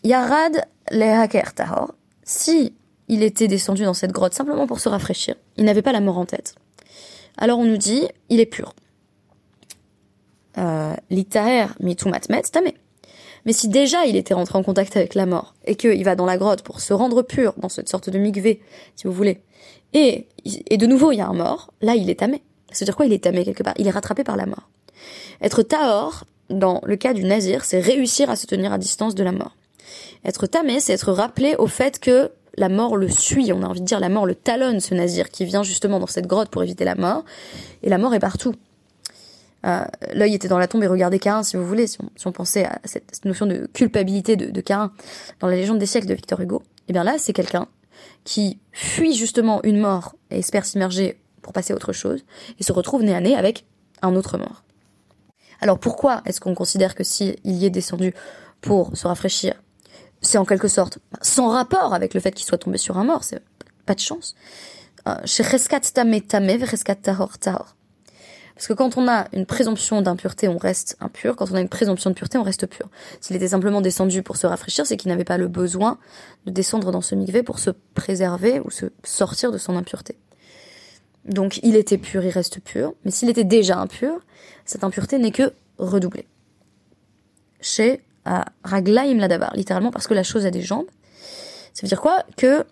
Yarad 0.05 0.65
Lehaker 0.91 1.55
Tahor, 1.55 1.95
si 2.25 2.75
il 3.09 3.23
était 3.23 3.49
descendu 3.49 3.85
dans 3.85 3.95
cette 3.95 4.13
grotte 4.13 4.35
simplement 4.35 4.67
pour 4.67 4.81
se 4.81 4.89
rafraîchir, 4.89 5.35
il 5.57 5.65
n'avait 5.65 5.83
pas 5.83 5.93
la 5.93 6.01
mort 6.01 6.19
en 6.19 6.27
tête. 6.27 6.55
Alors 7.37 7.59
on 7.59 7.65
nous 7.65 7.77
dit, 7.77 8.09
il 8.29 8.41
est 8.41 8.47
pur. 8.47 8.75
Euh, 10.59 10.95
L'itaher 11.11 11.67
mitumat 11.81 12.21
met 12.29 12.43
tamé. 12.43 12.75
Mais 13.45 13.53
si 13.53 13.69
déjà 13.69 14.05
il 14.05 14.17
était 14.17 14.35
rentré 14.35 14.59
en 14.59 14.63
contact 14.63 14.97
avec 14.97 15.15
la 15.15 15.27
mort, 15.27 15.55
et 15.65 15.75
qu'il 15.75 16.05
va 16.05 16.15
dans 16.15 16.27
la 16.27 16.37
grotte 16.37 16.63
pour 16.63 16.81
se 16.81 16.93
rendre 16.93 17.23
pur, 17.23 17.55
dans 17.57 17.69
cette 17.69 17.89
sorte 17.89 18.11
de 18.11 18.19
migvé, 18.19 18.61
si 18.95 19.07
vous 19.07 19.13
voulez, 19.13 19.43
et 19.95 20.27
de 20.45 20.87
nouveau 20.87 21.13
il 21.13 21.17
y 21.17 21.21
a 21.21 21.27
un 21.27 21.35
mort, 21.35 21.73
là 21.81 21.95
il 21.95 22.09
est 22.11 22.21
tamé. 22.21 22.43
C'est-à-dire 22.73 22.97
quoi 22.97 23.07
Il 23.07 23.13
est 23.13 23.25
tamé 23.25 23.45
quelque 23.45 23.63
part. 23.63 23.75
Il 23.79 23.87
est 23.87 23.91
rattrapé 23.91 24.25
par 24.25 24.37
la 24.37 24.47
mort. 24.47 24.69
Être 25.41 25.63
tahor, 25.63 26.25
dans 26.51 26.81
le 26.85 26.97
cas 26.97 27.15
du 27.15 27.25
nazir, 27.25 27.65
c'est 27.65 27.81
réussir 27.81 28.31
à 28.31 28.37
se 28.37 28.47
tenir 28.47 28.73
à 28.73 28.79
distance 28.79 29.15
de 29.15 29.25
la 29.25 29.33
mort. 29.33 29.57
Être 30.25 30.47
tamé, 30.47 30.81
c'est 30.81 30.93
être 30.93 31.13
rappelé 31.13 31.57
au 31.59 31.67
fait 31.67 31.99
que 31.99 32.31
la 32.57 32.69
mort 32.69 32.97
le 32.97 33.09
suit. 33.09 33.53
On 33.53 33.63
a 33.63 33.67
envie 33.67 33.81
de 33.81 33.87
dire 33.87 34.01
la 34.01 34.09
mort 34.09 34.27
le 34.27 34.35
talonne, 34.35 34.81
ce 34.81 34.95
nazir 34.95 35.31
qui 35.31 35.45
vient 35.45 35.63
justement 35.63 35.99
dans 35.99 36.07
cette 36.07 36.27
grotte 36.27 36.51
pour 36.51 36.63
éviter 36.63 36.85
la 36.85 36.95
mort. 36.95 37.25
Et 37.83 37.89
la 37.89 37.99
mort 37.99 38.15
est 38.15 38.21
partout. 38.21 38.55
Euh, 39.65 39.85
L'œil 40.15 40.35
était 40.35 40.49
dans 40.49 40.59
la 40.59 40.67
tombe 40.67 40.83
et 40.83 40.89
regardait 40.89 41.19
Cain, 41.19 41.43
si 41.43 41.57
vous 41.57 41.67
voulez, 41.67 41.87
si 41.87 41.99
on, 42.25 42.33
pensait 42.33 42.65
à 42.65 42.81
cette, 42.85 43.25
notion 43.25 43.47
de 43.47 43.69
culpabilité 43.73 44.37
de, 44.37 44.51
de 44.51 44.63
dans 45.41 45.49
la 45.49 45.57
légende 45.57 45.79
des 45.79 45.87
siècles 45.87 46.09
de 46.09 46.15
Victor 46.15 46.41
Hugo. 46.41 46.63
Et 46.63 46.85
eh 46.89 46.93
bien 46.93 47.05
là, 47.05 47.15
c'est 47.19 47.33
quelqu'un 47.33 47.69
qui 48.25 48.59
fuit 48.73 49.15
justement 49.15 49.61
une 49.63 49.79
mort 49.79 50.17
et 50.31 50.41
espère 50.41 50.65
s'immerger 50.65 51.22
pour 51.43 51.53
passer 51.53 51.73
à 51.73 51.77
autre 51.77 51.93
chose, 51.93 52.25
et 52.59 52.63
se 52.63 52.73
retrouve 52.73 53.03
nez 53.03 53.15
à 53.15 53.21
nez 53.21 53.37
avec 53.37 53.67
un 54.01 54.15
autre 54.15 54.39
mort. 54.39 54.63
Alors 55.61 55.79
pourquoi 55.79 56.23
est-ce 56.25 56.41
qu'on 56.41 56.55
considère 56.55 56.95
que 56.95 57.05
s'il 57.05 57.37
y 57.45 57.67
est 57.67 57.71
descendu 57.71 58.15
pour 58.61 58.97
se 58.97 59.07
rafraîchir, 59.07 59.55
c'est 60.21 60.39
en 60.39 60.45
quelque 60.45 60.69
sorte 60.69 60.99
sans 61.21 61.49
rapport 61.49 61.95
avec 61.95 62.15
le 62.15 62.21
fait 62.21 62.33
qu'il 62.33 62.47
soit 62.47 62.59
tombé 62.59 62.79
sur 62.79 62.97
un 62.97 63.05
mort, 63.05 63.25
c'est 63.25 63.43
pas 63.87 63.95
de 63.95 64.01
chance. 64.01 64.35
Euh, 65.09 65.17
Parce 68.55 68.67
que 68.69 68.73
quand 68.75 68.97
on 68.97 69.09
a 69.09 69.27
une 69.33 69.47
présomption 69.47 70.03
d'impureté, 70.03 70.47
on 70.47 70.59
reste 70.59 70.97
impur. 71.01 71.35
Quand 71.37 71.51
on 71.51 71.55
a 71.55 71.61
une 71.61 71.69
présomption 71.69 72.11
de 72.11 72.15
pureté, 72.15 72.39
on 72.39 72.43
reste 72.43 72.67
pur. 72.67 72.89
S'il 73.21 73.35
était 73.35 73.49
simplement 73.49 73.81
descendu 73.81 74.23
pour 74.23 74.37
se 74.37 74.47
rafraîchir, 74.47 74.87
c'est 74.87 74.97
qu'il 74.97 75.11
n'avait 75.11 75.25
pas 75.25 75.39
le 75.39 75.49
besoin 75.49 75.99
de 76.47 76.53
descendre 76.53 76.93
dans 76.93 77.01
ce 77.01 77.15
mikvé 77.15 77.43
pour 77.43 77.59
se 77.59 77.71
préserver 77.71 78.61
ou 78.61 78.71
se 78.71 78.87
sortir 79.03 79.51
de 79.51 79.59
son 79.59 79.77
impureté. 79.77 80.17
Donc 81.25 81.61
il 81.63 81.77
était 81.77 81.99
pur, 81.99 82.25
il 82.25 82.31
reste 82.31 82.61
pur, 82.61 82.95
mais 83.05 83.11
s'il 83.11 83.31
était 83.31 83.45
déjà 83.45 83.79
impur, 83.79 84.21
cette 84.65 84.85
impureté 84.85 85.19
n'est 85.19 85.31
que 85.31 85.53
redoublée. 85.79 86.27
Chez 87.61 88.01
Raglaim 88.65 89.19
Ladabar, 89.19 89.55
littéralement 89.55 89.91
parce 89.91 90.07
que 90.07 90.15
la 90.15 90.23
chose 90.23 90.47
a 90.47 90.51
des 90.51 90.63
jambes. 90.63 90.87
Ça 91.75 91.83
veut 91.83 91.89
dire 91.89 92.01
quoi? 92.01 92.25
Que 92.37 92.65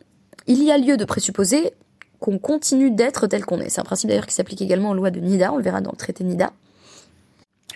il 0.46 0.62
y 0.62 0.70
a 0.70 0.78
lieu 0.78 0.96
de 0.96 1.04
présupposer 1.04 1.72
qu'on 2.18 2.38
continue 2.38 2.90
d'être 2.90 3.26
tel 3.26 3.44
qu'on 3.44 3.60
est. 3.60 3.70
C'est 3.70 3.80
un 3.80 3.84
principe 3.84 4.08
d'ailleurs 4.08 4.26
qui 4.26 4.34
s'applique 4.34 4.60
également 4.60 4.90
aux 4.90 4.94
lois 4.94 5.10
de 5.10 5.20
Nida, 5.20 5.52
on 5.52 5.56
le 5.56 5.62
verra 5.62 5.80
dans 5.80 5.92
le 5.92 5.96
traité 5.96 6.24
Nida. 6.24 6.52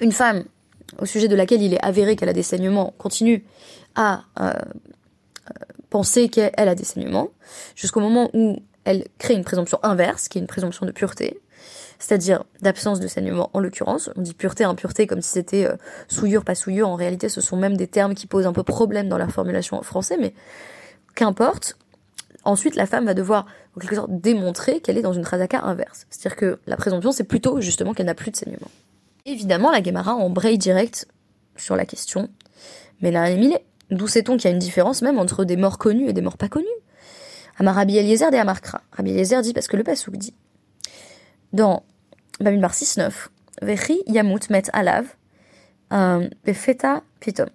une 0.00 0.12
femme 0.12 0.44
au 0.98 1.06
sujet 1.06 1.28
de 1.28 1.36
laquelle 1.36 1.62
il 1.62 1.72
est 1.72 1.82
avéré 1.82 2.14
qu'elle 2.14 2.28
a 2.28 2.34
des 2.34 2.42
saignements 2.42 2.92
continue 2.98 3.44
à 3.94 4.24
euh, 4.40 4.52
penser 5.88 6.28
qu'elle 6.28 6.52
a 6.56 6.74
des 6.74 6.84
saignements, 6.84 7.28
jusqu'au 7.74 8.00
moment 8.00 8.28
où 8.34 8.58
elle 8.84 9.06
crée 9.18 9.34
une 9.34 9.44
présomption 9.44 9.78
inverse, 9.82 10.28
qui 10.28 10.38
est 10.38 10.40
une 10.40 10.46
présomption 10.46 10.86
de 10.86 10.92
pureté, 10.92 11.40
c'est-à-dire 11.98 12.44
d'absence 12.60 13.00
de 13.00 13.06
saignement 13.06 13.50
en 13.52 13.60
l'occurrence. 13.60 14.10
On 14.16 14.22
dit 14.22 14.34
pureté, 14.34 14.64
impureté 14.64 15.06
comme 15.06 15.22
si 15.22 15.30
c'était 15.30 15.66
euh, 15.66 15.76
souillure, 16.08 16.44
pas 16.44 16.54
souillure. 16.54 16.88
En 16.88 16.96
réalité, 16.96 17.28
ce 17.28 17.40
sont 17.40 17.56
même 17.56 17.76
des 17.76 17.86
termes 17.86 18.14
qui 18.14 18.26
posent 18.26 18.46
un 18.46 18.52
peu 18.52 18.62
problème 18.62 19.08
dans 19.08 19.18
la 19.18 19.28
formulation 19.28 19.78
en 19.78 19.82
français, 19.82 20.16
mais 20.20 20.34
qu'importe. 21.14 21.78
Ensuite, 22.44 22.76
la 22.76 22.84
femme 22.84 23.06
va 23.06 23.14
devoir, 23.14 23.46
en 23.74 23.80
quelque 23.80 23.94
sorte, 23.94 24.10
démontrer 24.10 24.80
qu'elle 24.80 24.98
est 24.98 25.02
dans 25.02 25.14
une 25.14 25.24
chazaka 25.24 25.62
inverse. 25.62 26.06
C'est-à-dire 26.10 26.36
que 26.36 26.58
la 26.66 26.76
présomption, 26.76 27.10
c'est 27.10 27.24
plutôt 27.24 27.62
justement 27.62 27.94
qu'elle 27.94 28.04
n'a 28.04 28.14
plus 28.14 28.30
de 28.30 28.36
saignement. 28.36 28.68
Évidemment, 29.24 29.70
la 29.70 29.82
Gemara 29.82 30.14
embraye 30.14 30.58
direct 30.58 31.08
sur 31.56 31.74
la 31.74 31.86
question, 31.86 32.28
mais 33.00 33.10
là, 33.10 33.30
est 33.30 33.64
D'où 33.90 34.08
sait-on 34.08 34.36
qu'il 34.36 34.48
y 34.48 34.52
a 34.52 34.54
une 34.54 34.58
différence 34.58 35.02
même 35.02 35.18
entre 35.18 35.44
des 35.44 35.56
morts 35.56 35.78
connus 35.78 36.08
et 36.08 36.12
des 36.12 36.22
morts 36.22 36.38
pas 36.38 36.48
connus 36.48 36.66
Amar 37.58 37.74
Rabbi 37.76 37.96
Eliezer 37.96 38.30
de 38.30 38.36
Amarkra. 38.36 38.82
Rabbi 38.92 39.10
Eliezer 39.10 39.42
dit, 39.42 39.52
parce 39.52 39.68
que 39.68 39.76
le 39.76 39.84
Passouk 39.84 40.16
dit, 40.16 40.34
dans 41.52 41.84
Bamidbar 42.40 42.72
6.9, 42.72 43.12
Vechi 43.62 44.02
Yamut 44.06 44.50
Met 44.50 44.64
Alav, 44.72 45.06
euh, 45.92 46.28
Befeta 46.44 47.02
Pitom. 47.20 47.48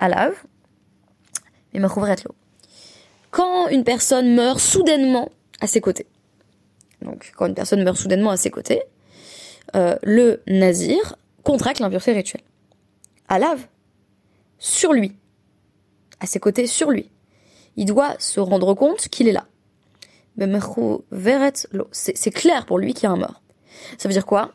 Alav, 0.00 0.34
mais 1.72 1.80
l'eau. 1.80 2.34
Quand 3.30 3.68
une 3.68 3.84
personne 3.84 4.34
meurt 4.34 4.60
soudainement 4.60 5.30
à 5.60 5.66
ses 5.66 5.80
côtés, 5.80 6.06
donc 7.02 7.32
quand 7.36 7.46
une 7.46 7.54
personne 7.54 7.82
meurt 7.82 7.96
soudainement 7.96 8.30
à 8.30 8.36
ses 8.36 8.50
côtés, 8.50 8.82
euh, 9.74 9.96
le 10.02 10.42
nazir 10.46 11.16
contracte 11.42 11.80
l'impureté 11.80 12.12
rituelle. 12.12 12.42
Alav, 13.28 13.66
sur 14.58 14.92
lui, 14.92 15.16
à 16.20 16.26
ses 16.26 16.40
côtés, 16.40 16.66
sur 16.66 16.90
lui. 16.90 17.10
Il 17.76 17.84
doit 17.84 18.14
se 18.18 18.40
rendre 18.40 18.74
compte 18.74 19.08
qu'il 19.08 19.28
est 19.28 19.32
là. 19.32 19.46
C'est 21.92 22.30
clair 22.30 22.66
pour 22.66 22.78
lui 22.78 22.94
qu'il 22.94 23.04
y 23.04 23.06
a 23.06 23.10
un 23.10 23.16
mort. 23.16 23.42
Ça 23.98 24.08
veut 24.08 24.12
dire 24.12 24.26
quoi? 24.26 24.52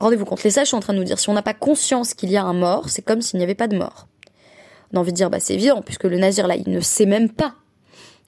Rendez-vous 0.00 0.24
compte, 0.24 0.42
les 0.44 0.50
sages 0.50 0.68
sont 0.68 0.76
en 0.76 0.80
train 0.80 0.92
de 0.92 0.98
nous 0.98 1.04
dire, 1.04 1.18
si 1.18 1.28
on 1.28 1.34
n'a 1.34 1.42
pas 1.42 1.54
conscience 1.54 2.14
qu'il 2.14 2.30
y 2.30 2.36
a 2.36 2.44
un 2.44 2.52
mort, 2.52 2.88
c'est 2.88 3.02
comme 3.02 3.20
s'il 3.20 3.38
n'y 3.38 3.44
avait 3.44 3.54
pas 3.54 3.66
de 3.66 3.76
mort. 3.76 4.06
On 4.92 4.96
a 4.96 5.00
envie 5.00 5.12
de 5.12 5.16
dire, 5.16 5.28
bah 5.28 5.40
c'est 5.40 5.54
évident, 5.54 5.82
puisque 5.82 6.04
le 6.04 6.18
nazir 6.18 6.46
là, 6.46 6.56
il 6.56 6.70
ne 6.70 6.80
sait 6.80 7.06
même 7.06 7.30
pas 7.30 7.54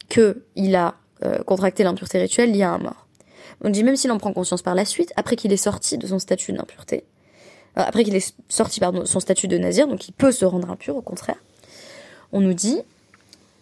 qu'il 0.08 0.74
a 0.74 0.96
euh, 1.24 1.42
contracté 1.44 1.84
l'impureté 1.84 2.18
rituelle, 2.18 2.50
il 2.50 2.56
y 2.56 2.62
a 2.62 2.70
un 2.70 2.78
mort. 2.78 3.06
On 3.62 3.70
dit 3.70 3.84
même 3.84 3.96
s'il 3.96 4.10
en 4.10 4.18
prend 4.18 4.32
conscience 4.32 4.62
par 4.62 4.74
la 4.74 4.84
suite, 4.84 5.12
après 5.16 5.36
qu'il 5.36 5.52
est 5.52 5.58
sorti 5.58 5.96
de 5.96 6.06
son 6.06 6.18
statut 6.18 6.52
d'impureté, 6.52 7.04
euh, 7.78 7.82
après 7.86 8.04
qu'il 8.04 8.16
est 8.16 8.34
sorti 8.48 8.80
de 8.80 9.04
son 9.04 9.20
statut 9.20 9.46
de 9.46 9.56
nazir, 9.56 9.86
donc 9.86 10.08
il 10.08 10.12
peut 10.12 10.32
se 10.32 10.44
rendre 10.44 10.70
impur, 10.70 10.96
au 10.96 11.02
contraire, 11.02 11.38
on 12.32 12.40
nous 12.40 12.54
dit, 12.54 12.82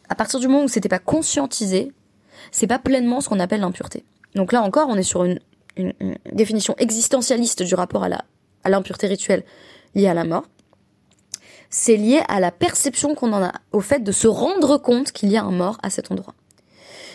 à 0.09 0.15
partir 0.15 0.41
du 0.41 0.49
moment 0.49 0.65
où 0.65 0.69
c'était 0.69 0.88
pas 0.88 0.99
conscientisé, 0.99 1.93
c'est 2.50 2.67
pas 2.67 2.79
pleinement 2.79 3.21
ce 3.21 3.29
qu'on 3.29 3.41
appelle 3.41 3.61
l'impureté. 3.61 4.05
Donc 4.35 4.53
là 4.53 4.62
encore, 4.62 4.88
on 4.88 4.97
est 4.97 5.03
sur 5.03 5.25
une, 5.25 5.38
définition 6.33 6.75
existentialiste 6.79 7.62
du 7.62 7.77
rapport 7.77 8.03
à 8.03 8.09
la 8.09 8.25
à 8.65 8.71
l'impureté 8.71 9.07
rituelle 9.07 9.45
liée 9.95 10.09
à 10.09 10.15
la 10.15 10.25
mort. 10.25 10.45
C'est 11.71 11.97
lié 11.97 12.21
à 12.27 12.41
la 12.41 12.50
perception 12.50 13.15
qu'on 13.15 13.33
en 13.33 13.43
a, 13.43 13.53
au 13.73 13.81
fait 13.81 14.00
de 14.00 14.11
se 14.11 14.27
rendre 14.27 14.79
compte 14.79 15.12
qu'il 15.12 15.31
y 15.31 15.37
a 15.37 15.45
un 15.45 15.53
mort 15.53 15.79
à 15.83 15.91
cet 15.91 16.11
endroit. 16.11 16.35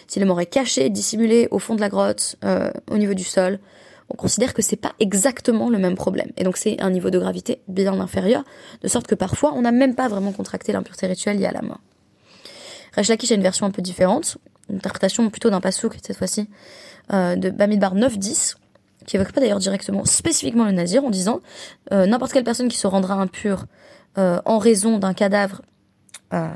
Si 0.07 0.19
le 0.19 0.25
mort 0.25 0.39
est 0.39 0.45
caché, 0.45 0.89
dissimulé 0.89 1.47
au 1.51 1.59
fond 1.59 1.75
de 1.75 1.81
la 1.81 1.89
grotte, 1.89 2.37
euh, 2.45 2.71
au 2.89 2.97
niveau 2.97 3.13
du 3.13 3.23
sol, 3.25 3.59
on 4.09 4.15
considère 4.15 4.53
que 4.53 4.61
c'est 4.61 4.75
pas 4.75 4.93
exactement 4.99 5.69
le 5.69 5.79
même 5.79 5.95
problème. 5.95 6.31
Et 6.37 6.43
donc 6.43 6.57
c'est 6.57 6.81
un 6.81 6.91
niveau 6.91 7.09
de 7.09 7.19
gravité 7.19 7.61
bien 7.67 7.99
inférieur, 7.99 8.43
de 8.81 8.87
sorte 8.87 9.07
que 9.07 9.15
parfois 9.15 9.53
on 9.55 9.61
n'a 9.61 9.71
même 9.71 9.95
pas 9.95 10.07
vraiment 10.07 10.31
contracté 10.31 10.71
l'impureté 10.71 11.07
rituelle 11.07 11.37
liée 11.37 11.47
à 11.47 11.51
la 11.51 11.61
mort. 11.61 11.79
Resh 12.95 13.09
a 13.09 13.15
une 13.33 13.41
version 13.41 13.65
un 13.65 13.71
peu 13.71 13.81
différente, 13.81 14.37
une 14.69 14.77
interprétation 14.77 15.29
plutôt 15.29 15.49
d'un 15.49 15.61
pasouk 15.61 15.97
cette 16.05 16.17
fois-ci, 16.17 16.49
euh, 17.11 17.35
de 17.35 17.49
Bamidbar 17.49 17.95
9-10, 17.95 18.55
qui 19.05 19.15
évoque 19.15 19.31
pas 19.31 19.41
d'ailleurs 19.41 19.59
directement 19.59 20.05
spécifiquement 20.05 20.65
le 20.65 20.71
nazir, 20.71 21.03
en 21.03 21.09
disant 21.09 21.39
euh, 21.91 22.05
n'importe 22.05 22.33
quelle 22.33 22.43
personne 22.43 22.67
qui 22.67 22.77
se 22.77 22.87
rendra 22.87 23.15
impure 23.15 23.65
euh, 24.17 24.39
en 24.45 24.59
raison 24.59 24.99
d'un 24.99 25.13
cadavre 25.13 25.61
euh, 26.33 26.47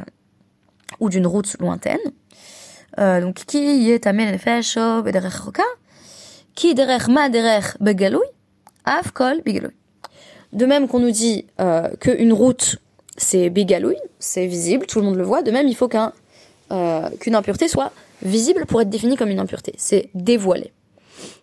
ou 0.99 1.09
d'une 1.09 1.27
route 1.27 1.57
lointaine, 1.59 1.97
donc 2.97 3.35
qui 3.45 3.91
est 3.91 4.07
amel 4.07 4.39
qui 6.55 6.73
derech 6.73 7.07
ma 7.09 7.29
derech 7.29 7.77
begaloui, 7.79 8.25
av 8.85 9.11
kol 9.11 9.43
De 10.53 10.65
même 10.65 10.87
qu'on 10.87 10.99
nous 10.99 11.11
dit 11.11 11.45
qu'une 11.99 12.33
route 12.33 12.79
c'est 13.17 13.49
bigaloui, 13.49 13.97
c'est 14.19 14.45
visible, 14.47 14.85
tout 14.85 14.99
le 14.99 15.05
monde 15.05 15.15
le 15.15 15.23
voit. 15.23 15.41
De 15.41 15.51
même, 15.51 15.67
il 15.67 15.75
faut 15.75 15.87
qu'un 15.87 16.13
euh, 16.71 17.09
qu'une 17.19 17.35
impureté 17.35 17.67
soit 17.67 17.91
visible 18.23 18.65
pour 18.65 18.81
être 18.81 18.89
définie 18.89 19.15
comme 19.15 19.29
une 19.29 19.39
impureté. 19.39 19.73
C'est 19.77 20.09
dévoilé. 20.13 20.73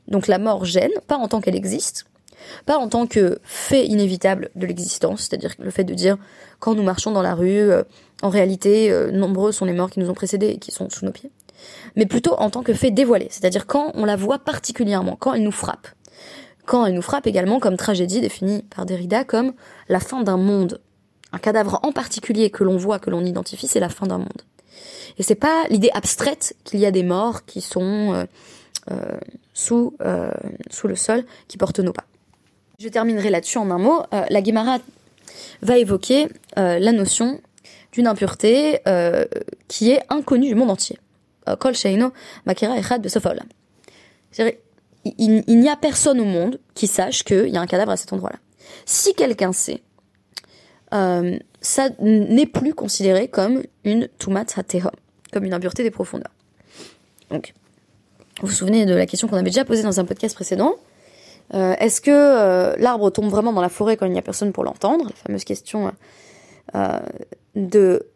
Donc 0.08 0.26
la 0.26 0.38
mort 0.38 0.64
gêne, 0.64 0.92
pas 1.06 1.16
en 1.16 1.28
tant 1.28 1.40
qu'elle 1.40 1.56
existe, 1.56 2.06
pas 2.66 2.76
en 2.76 2.88
tant 2.88 3.06
que 3.06 3.38
fait 3.42 3.86
inévitable 3.86 4.50
de 4.54 4.66
l'existence, 4.66 5.22
c'est-à-dire 5.22 5.54
le 5.58 5.70
fait 5.70 5.84
de 5.84 5.94
dire 5.94 6.18
quand 6.58 6.74
nous 6.74 6.82
marchons 6.82 7.10
dans 7.10 7.22
la 7.22 7.34
rue, 7.34 7.70
euh, 7.70 7.82
en 8.22 8.28
réalité, 8.28 8.94
nombreux 9.12 9.52
sont 9.52 9.64
les 9.64 9.72
morts 9.72 9.90
qui 9.90 10.00
nous 10.00 10.08
ont 10.08 10.14
précédés 10.14 10.48
et 10.48 10.58
qui 10.58 10.70
sont 10.70 10.88
sous 10.88 11.04
nos 11.04 11.12
pieds 11.12 11.30
mais 11.96 12.06
plutôt 12.06 12.34
en 12.34 12.50
tant 12.50 12.62
que 12.62 12.74
fait 12.74 12.90
dévoilé, 12.90 13.28
c'est-à-dire 13.30 13.66
quand 13.66 13.92
on 13.94 14.04
la 14.04 14.16
voit 14.16 14.38
particulièrement, 14.38 15.16
quand 15.16 15.34
elle 15.34 15.42
nous 15.42 15.52
frappe. 15.52 15.88
Quand 16.66 16.86
elle 16.86 16.94
nous 16.94 17.02
frappe 17.02 17.26
également 17.26 17.60
comme 17.60 17.76
tragédie 17.76 18.20
définie 18.20 18.62
par 18.74 18.86
Derrida 18.86 19.24
comme 19.24 19.52
la 19.88 20.00
fin 20.00 20.22
d'un 20.22 20.38
monde. 20.38 20.80
Un 21.32 21.38
cadavre 21.38 21.80
en 21.82 21.92
particulier 21.92 22.50
que 22.50 22.64
l'on 22.64 22.76
voit, 22.76 22.98
que 22.98 23.10
l'on 23.10 23.24
identifie, 23.24 23.68
c'est 23.68 23.80
la 23.80 23.88
fin 23.88 24.06
d'un 24.06 24.18
monde. 24.18 24.42
Et 25.18 25.22
c'est 25.22 25.34
pas 25.34 25.64
l'idée 25.70 25.90
abstraite 25.94 26.54
qu'il 26.64 26.80
y 26.80 26.86
a 26.86 26.90
des 26.90 27.02
morts 27.02 27.44
qui 27.44 27.60
sont 27.60 28.12
euh, 28.12 28.24
euh, 28.90 29.18
sous, 29.52 29.94
euh, 30.02 30.30
sous 30.70 30.88
le 30.88 30.96
sol, 30.96 31.24
qui 31.48 31.56
portent 31.56 31.80
nos 31.80 31.92
pas. 31.92 32.04
Je 32.78 32.88
terminerai 32.88 33.30
là-dessus 33.30 33.58
en 33.58 33.70
un 33.70 33.78
mot. 33.78 34.02
la 34.10 34.42
Guimara 34.42 34.78
va 35.62 35.78
évoquer 35.78 36.28
la 36.56 36.92
notion 36.92 37.40
d'une 37.92 38.08
impureté 38.08 38.80
qui 39.68 39.92
est 39.92 40.02
inconnue 40.08 40.48
du 40.48 40.56
monde 40.56 40.70
entier. 40.70 40.98
Il 41.46 42.10
n'y 45.46 45.68
a 45.68 45.76
personne 45.76 46.20
au 46.20 46.24
monde 46.24 46.58
qui 46.74 46.88
sache 46.88 47.22
qu'il 47.22 47.48
y 47.48 47.56
a 47.56 47.60
un 47.60 47.66
cadavre 47.66 47.92
à 47.92 47.96
cet 47.96 48.12
endroit-là. 48.12 48.38
Si 48.86 49.14
quelqu'un 49.14 49.52
sait, 49.52 49.82
euh, 50.94 51.38
ça 51.60 51.88
n'est 52.00 52.46
plus 52.46 52.74
considéré 52.74 53.28
comme 53.28 53.62
une 53.84 54.08
tumat 54.18 54.46
hateha, 54.56 54.92
comme 55.32 55.44
une 55.44 55.54
impureté 55.54 55.82
des 55.82 55.90
profondeurs. 55.90 56.32
Donc, 57.30 57.54
vous 58.40 58.48
vous 58.48 58.52
souvenez 58.52 58.86
de 58.86 58.94
la 58.94 59.06
question 59.06 59.28
qu'on 59.28 59.36
avait 59.36 59.44
déjà 59.44 59.64
posée 59.64 59.82
dans 59.82 60.00
un 60.00 60.04
podcast 60.04 60.34
précédent 60.34 60.74
euh, 61.54 61.74
Est-ce 61.78 62.00
que 62.00 62.10
euh, 62.10 62.74
l'arbre 62.78 63.10
tombe 63.10 63.30
vraiment 63.30 63.52
dans 63.52 63.62
la 63.62 63.68
forêt 63.68 63.96
quand 63.96 64.06
il 64.06 64.12
n'y 64.12 64.18
a 64.18 64.22
personne 64.22 64.52
pour 64.52 64.64
l'entendre? 64.64 65.06
La 65.06 65.16
fameuse 65.26 65.44
question 65.44 65.92
de 67.54 68.06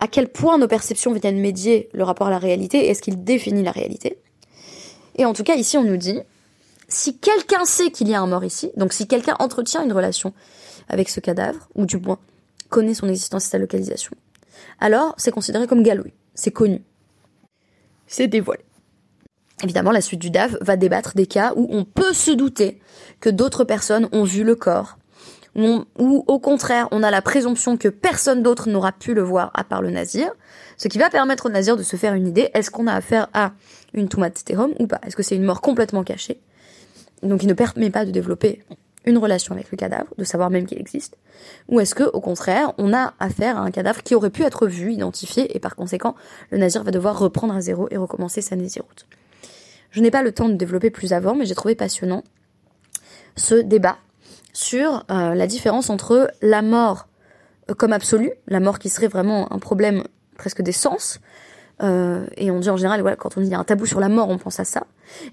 à 0.00 0.08
quel 0.08 0.28
point 0.28 0.58
nos 0.58 0.68
perceptions 0.68 1.14
viennent 1.14 1.40
médier 1.40 1.88
le 1.94 2.04
rapport 2.04 2.26
à 2.26 2.30
la 2.30 2.38
réalité 2.38 2.88
est-ce 2.88 3.00
qu'il 3.00 3.24
définit 3.24 3.62
la 3.62 3.70
réalité? 3.70 4.18
Et 5.16 5.24
en 5.24 5.32
tout 5.32 5.44
cas, 5.44 5.54
ici, 5.54 5.78
on 5.78 5.84
nous 5.84 5.96
dit, 5.96 6.20
si 6.88 7.16
quelqu'un 7.16 7.64
sait 7.64 7.90
qu'il 7.90 8.08
y 8.08 8.14
a 8.14 8.20
un 8.20 8.26
mort 8.26 8.44
ici, 8.44 8.70
donc 8.76 8.92
si 8.92 9.06
quelqu'un 9.06 9.36
entretient 9.38 9.82
une 9.82 9.92
relation 9.92 10.32
avec 10.88 11.08
ce 11.08 11.20
cadavre, 11.20 11.68
ou 11.74 11.86
du 11.86 11.98
moins 11.98 12.18
connaît 12.68 12.94
son 12.94 13.08
existence 13.08 13.46
et 13.46 13.50
sa 13.50 13.58
localisation, 13.58 14.12
alors 14.80 15.14
c'est 15.16 15.30
considéré 15.30 15.66
comme 15.66 15.82
galouille, 15.82 16.14
c'est 16.34 16.50
connu, 16.50 16.82
c'est 18.06 18.28
dévoilé. 18.28 18.64
Évidemment, 19.62 19.92
la 19.92 20.00
suite 20.00 20.20
du 20.20 20.30
DAF 20.30 20.56
va 20.60 20.76
débattre 20.76 21.14
des 21.14 21.26
cas 21.26 21.52
où 21.56 21.68
on 21.70 21.84
peut 21.84 22.12
se 22.12 22.32
douter 22.32 22.80
que 23.20 23.30
d'autres 23.30 23.64
personnes 23.64 24.08
ont 24.12 24.24
vu 24.24 24.42
le 24.42 24.56
corps, 24.56 24.98
ou 25.56 25.84
au 26.26 26.38
contraire 26.40 26.88
on 26.90 27.04
a 27.04 27.12
la 27.12 27.22
présomption 27.22 27.76
que 27.76 27.88
personne 27.88 28.42
d'autre 28.42 28.68
n'aura 28.68 28.90
pu 28.90 29.14
le 29.14 29.22
voir 29.22 29.52
à 29.54 29.62
part 29.62 29.82
le 29.82 29.90
nazir, 29.90 30.32
ce 30.76 30.88
qui 30.88 30.98
va 30.98 31.10
permettre 31.10 31.46
au 31.46 31.50
nazir 31.50 31.76
de 31.76 31.84
se 31.84 31.94
faire 31.94 32.14
une 32.14 32.26
idée, 32.26 32.50
est-ce 32.54 32.70
qu'on 32.72 32.88
a 32.88 32.94
affaire 32.94 33.28
à 33.32 33.52
une 33.92 34.08
tumat 34.08 34.32
ou 34.80 34.86
pas? 34.88 35.00
Est-ce 35.06 35.14
que 35.14 35.22
c'est 35.22 35.36
une 35.36 35.44
mort 35.44 35.60
complètement 35.60 36.02
cachée? 36.02 36.40
Donc 37.22 37.44
il 37.44 37.46
ne 37.46 37.54
permet 37.54 37.90
pas 37.90 38.04
de 38.04 38.10
développer 38.10 38.64
une 39.04 39.18
relation 39.18 39.54
avec 39.54 39.70
le 39.70 39.76
cadavre, 39.76 40.12
de 40.16 40.24
savoir 40.24 40.50
même 40.50 40.66
qu'il 40.66 40.78
existe, 40.78 41.16
ou 41.68 41.80
est-ce 41.80 41.94
que 41.94 42.04
au 42.04 42.20
contraire 42.20 42.72
on 42.78 42.92
a 42.94 43.14
affaire 43.20 43.58
à 43.58 43.60
un 43.60 43.70
cadavre 43.70 44.02
qui 44.02 44.14
aurait 44.14 44.30
pu 44.30 44.42
être 44.42 44.66
vu, 44.66 44.92
identifié, 44.92 45.54
et 45.56 45.60
par 45.60 45.76
conséquent 45.76 46.14
le 46.50 46.58
nazir 46.58 46.82
va 46.82 46.90
devoir 46.90 47.18
reprendre 47.18 47.54
à 47.54 47.60
zéro 47.60 47.88
et 47.90 47.96
recommencer 47.96 48.40
sa 48.40 48.56
naziroute. 48.56 49.06
Je 49.90 50.00
n'ai 50.00 50.10
pas 50.10 50.22
le 50.22 50.32
temps 50.32 50.48
de 50.48 50.54
développer 50.54 50.90
plus 50.90 51.12
avant, 51.12 51.34
mais 51.34 51.46
j'ai 51.46 51.54
trouvé 51.54 51.74
passionnant 51.74 52.24
ce 53.36 53.54
débat 53.54 53.98
sur 54.52 55.04
euh, 55.10 55.34
la 55.34 55.46
différence 55.46 55.90
entre 55.90 56.30
la 56.40 56.62
mort 56.62 57.08
euh, 57.70 57.74
comme 57.74 57.92
absolue, 57.92 58.32
la 58.48 58.60
mort 58.60 58.78
qui 58.78 58.88
serait 58.88 59.08
vraiment 59.08 59.52
un 59.52 59.58
problème 59.58 60.04
presque 60.36 60.62
des 60.62 60.72
sens, 60.72 61.20
euh, 61.82 62.26
et 62.36 62.50
on 62.50 62.60
dit 62.60 62.70
en 62.70 62.76
général, 62.76 63.00
voilà, 63.00 63.16
quand 63.16 63.36
on 63.36 63.40
dit 63.40 63.48
y 63.48 63.54
a 63.54 63.58
un 63.58 63.64
tabou 63.64 63.86
sur 63.86 64.00
la 64.00 64.08
mort, 64.08 64.28
on 64.28 64.38
pense 64.38 64.60
à 64.60 64.64
ça, 64.64 64.84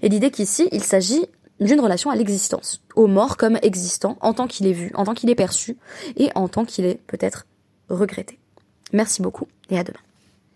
et 0.02 0.08
l'idée 0.08 0.30
qu'ici, 0.30 0.68
il 0.72 0.82
s'agit 0.82 1.26
d'une 1.62 1.80
relation 1.80 2.10
à 2.10 2.16
l'existence, 2.16 2.82
au 2.96 3.06
mort 3.06 3.36
comme 3.36 3.58
existant, 3.62 4.16
en 4.20 4.34
tant 4.34 4.46
qu'il 4.46 4.66
est 4.66 4.72
vu, 4.72 4.90
en 4.94 5.04
tant 5.04 5.14
qu'il 5.14 5.30
est 5.30 5.34
perçu, 5.34 5.76
et 6.16 6.30
en 6.34 6.48
tant 6.48 6.64
qu'il 6.64 6.84
est 6.84 7.00
peut-être 7.06 7.46
regretté. 7.88 8.38
Merci 8.92 9.22
beaucoup, 9.22 9.46
et 9.70 9.78
à 9.78 9.84
demain. 9.84 9.98